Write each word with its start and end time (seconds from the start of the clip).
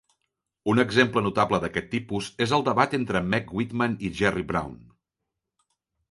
Un 0.71 0.79
exemple 0.83 1.21
notable 1.25 1.57
d'aquest 1.65 1.91
tipus 1.91 2.29
és 2.45 2.53
el 2.57 2.65
debat 2.69 2.95
entre 2.99 3.21
Meg 3.33 3.53
Whitman 3.59 3.93
i 4.09 4.11
Jerry 4.23 4.47
Brown. 4.53 4.79